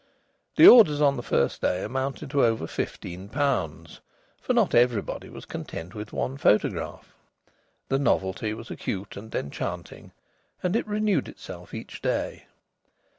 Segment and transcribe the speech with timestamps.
[0.55, 4.01] The orders on the first day amounted to over fifteen pounds,
[4.41, 7.13] for not everybody was content with one photograph.
[7.87, 10.11] The novelty was acute and enchanting,
[10.63, 12.45] and it renewed itself each day.